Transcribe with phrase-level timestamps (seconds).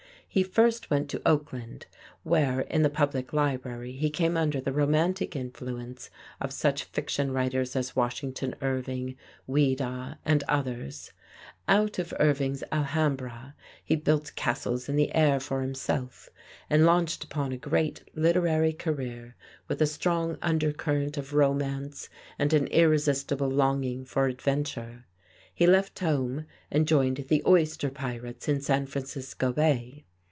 [0.33, 1.87] He first went to Oakland,
[2.23, 7.75] where, in the public library, he came under the romantic influence of such fiction writers
[7.75, 11.11] as Washington Irving, Ouida and others.
[11.67, 16.29] Out of Irving's "Alhambra" he built castles in the air for himself,
[16.69, 19.35] and launched upon a great literary career
[19.67, 22.07] with a strong under current of romance
[22.39, 25.03] and an irresistible longing for adventure.
[25.53, 30.05] He left home and joined the oyster pirates in San Francisco Bay.